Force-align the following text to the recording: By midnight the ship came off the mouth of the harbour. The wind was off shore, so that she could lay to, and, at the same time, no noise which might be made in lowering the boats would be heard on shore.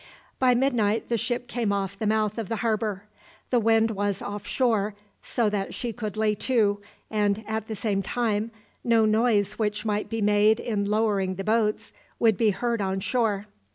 By 0.39 0.55
midnight 0.55 1.09
the 1.09 1.15
ship 1.19 1.47
came 1.47 1.71
off 1.71 1.95
the 1.95 2.07
mouth 2.07 2.39
of 2.39 2.49
the 2.49 2.55
harbour. 2.65 3.03
The 3.51 3.59
wind 3.59 3.91
was 3.91 4.19
off 4.19 4.47
shore, 4.47 4.95
so 5.21 5.47
that 5.51 5.75
she 5.75 5.93
could 5.93 6.17
lay 6.17 6.33
to, 6.49 6.81
and, 7.11 7.43
at 7.47 7.67
the 7.67 7.75
same 7.75 8.01
time, 8.01 8.49
no 8.83 9.05
noise 9.05 9.59
which 9.59 9.85
might 9.85 10.09
be 10.09 10.19
made 10.23 10.59
in 10.59 10.85
lowering 10.85 11.35
the 11.35 11.43
boats 11.43 11.93
would 12.17 12.35
be 12.35 12.49
heard 12.49 12.81
on 12.81 12.99
shore. 12.99 13.45